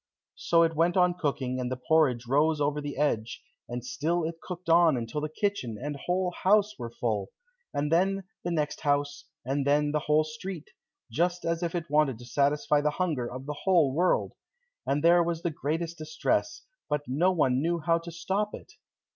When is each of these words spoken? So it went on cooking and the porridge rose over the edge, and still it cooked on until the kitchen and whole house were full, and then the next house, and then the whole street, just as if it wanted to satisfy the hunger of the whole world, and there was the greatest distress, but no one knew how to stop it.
So 0.39 0.63
it 0.63 0.75
went 0.75 0.97
on 0.97 1.13
cooking 1.13 1.59
and 1.59 1.71
the 1.71 1.77
porridge 1.77 2.25
rose 2.25 2.59
over 2.59 2.81
the 2.81 2.97
edge, 2.97 3.39
and 3.69 3.85
still 3.85 4.23
it 4.23 4.41
cooked 4.41 4.67
on 4.67 4.97
until 4.97 5.21
the 5.21 5.29
kitchen 5.29 5.77
and 5.79 5.95
whole 5.95 6.31
house 6.41 6.73
were 6.79 6.89
full, 6.89 7.29
and 7.71 7.91
then 7.91 8.23
the 8.43 8.49
next 8.49 8.81
house, 8.81 9.25
and 9.45 9.63
then 9.63 9.91
the 9.91 9.99
whole 9.99 10.23
street, 10.23 10.71
just 11.11 11.45
as 11.45 11.61
if 11.61 11.75
it 11.75 11.87
wanted 11.87 12.17
to 12.17 12.25
satisfy 12.25 12.81
the 12.81 12.89
hunger 12.89 13.31
of 13.31 13.45
the 13.45 13.59
whole 13.65 13.93
world, 13.93 14.33
and 14.87 15.03
there 15.03 15.21
was 15.21 15.43
the 15.43 15.51
greatest 15.51 15.99
distress, 15.99 16.63
but 16.89 17.01
no 17.05 17.31
one 17.31 17.61
knew 17.61 17.77
how 17.77 17.99
to 17.99 18.11
stop 18.11 18.55
it. 18.55 18.71